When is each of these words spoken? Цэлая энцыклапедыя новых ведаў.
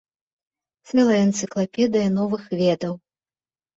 Цэлая 0.87 1.19
энцыклапедыя 1.27 2.07
новых 2.19 2.43
ведаў. 2.63 2.93